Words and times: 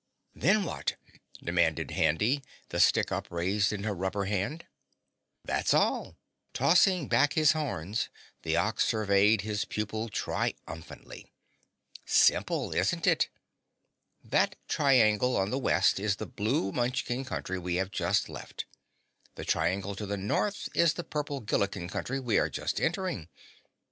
"Then 0.33 0.63
what?" 0.63 0.95
demanded 1.43 1.91
Handy, 1.91 2.43
the 2.69 2.79
stick 2.79 3.11
upraised 3.11 3.71
in 3.71 3.83
her 3.83 3.93
rubber 3.93 4.25
hand. 4.25 4.65
"That's 5.45 5.75
all!" 5.75 6.17
Tossing 6.55 7.07
back 7.07 7.33
his 7.33 7.51
horns, 7.51 8.09
the 8.41 8.57
Ox 8.57 8.83
surveyed 8.83 9.41
his 9.41 9.63
pupil 9.63 10.09
triumphantly. 10.09 11.31
"Simple, 12.03 12.73
isn't 12.73 13.05
it? 13.05 13.29
That 14.23 14.55
triangle 14.67 15.37
on 15.37 15.51
the 15.51 15.59
west 15.59 15.99
is 15.99 16.15
the 16.15 16.25
blue 16.25 16.71
Munchkin 16.71 17.23
Country 17.23 17.59
we 17.59 17.75
have 17.75 17.91
just 17.91 18.27
left, 18.27 18.65
the 19.35 19.45
triangle 19.45 19.93
to 19.95 20.07
the 20.07 20.17
north 20.17 20.67
is 20.73 20.93
the 20.93 21.03
purple 21.03 21.41
Gillikin 21.41 21.87
Country 21.87 22.19
we 22.19 22.39
are 22.39 22.49
just 22.49 22.81
entering. 22.81 23.29